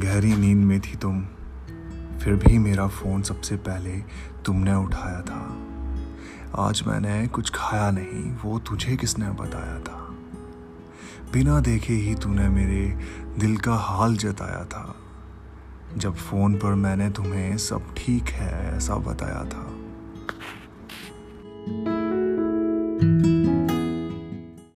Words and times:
गहरी 0.00 0.36
नींद 0.36 0.58
में 0.58 0.80
थी 0.80 0.96
तुम। 0.96 1.22
फिर 2.18 2.34
भी 2.34 2.58
मेरा 2.58 2.88
फ़ोन 2.88 3.22
सबसे 3.22 3.56
पहले 3.56 3.90
तुमने 4.44 4.74
उठाया 4.74 5.22
था। 5.22 5.56
आज 6.68 6.82
मैंने 6.86 7.26
कुछ 7.26 7.50
खाया 7.54 7.90
नहीं, 7.90 8.34
वो 8.44 8.58
तुझे 8.58 8.96
किसने 8.96 9.30
बताया 9.30 9.80
था? 9.80 10.14
बिना 11.32 11.60
देखे 11.60 11.92
ही 11.92 12.14
तूने 12.14 12.48
मेरे 12.48 12.98
दिल 13.38 13.56
का 13.56 13.74
हाल 13.74 14.16
जताया 14.16 14.64
था। 14.64 14.96
जब 15.96 16.14
फ़ोन 16.14 16.54
पर 16.54 16.74
मैंने 16.74 17.10
तुम्हें 17.10 17.58
सब 17.58 17.94
ठीक 17.96 18.24
है 18.24 18.76
ऐसा 18.76 18.94
बताया 18.94 19.44
था 19.44 19.69